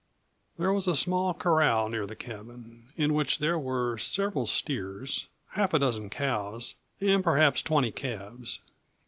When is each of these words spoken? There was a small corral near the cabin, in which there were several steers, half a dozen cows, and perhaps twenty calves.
There 0.57 0.73
was 0.73 0.87
a 0.87 0.95
small 0.95 1.31
corral 1.35 1.87
near 1.87 2.07
the 2.07 2.15
cabin, 2.15 2.91
in 2.97 3.13
which 3.13 3.37
there 3.37 3.59
were 3.59 3.99
several 3.99 4.47
steers, 4.47 5.27
half 5.49 5.75
a 5.75 5.77
dozen 5.77 6.09
cows, 6.09 6.73
and 6.99 7.23
perhaps 7.23 7.61
twenty 7.61 7.91
calves. 7.91 8.61